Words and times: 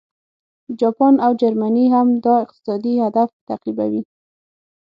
جاپان 0.79 1.13
او 1.25 1.31
جرمني 1.41 1.85
هم 1.93 2.07
دا 2.25 2.33
اقتصادي 2.45 2.93
هدف 3.05 3.29
تعقیبوي 3.47 4.01